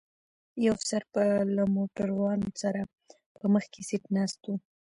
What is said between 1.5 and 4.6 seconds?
له موټروان سره په مخکي سیټ ناست و.